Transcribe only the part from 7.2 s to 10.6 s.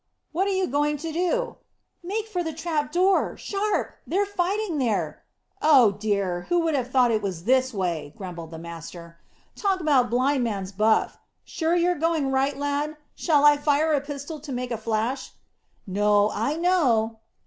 was this way!" grumbled the master. "Talk about blind